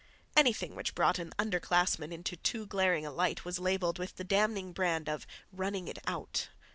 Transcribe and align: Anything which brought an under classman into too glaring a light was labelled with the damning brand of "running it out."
Anything 0.35 0.73
which 0.73 0.95
brought 0.95 1.19
an 1.19 1.31
under 1.37 1.59
classman 1.59 2.11
into 2.11 2.35
too 2.35 2.65
glaring 2.65 3.05
a 3.05 3.11
light 3.11 3.45
was 3.45 3.59
labelled 3.59 3.99
with 3.99 4.15
the 4.15 4.23
damning 4.23 4.73
brand 4.73 5.07
of 5.07 5.27
"running 5.51 5.87
it 5.87 5.99
out." 6.07 6.49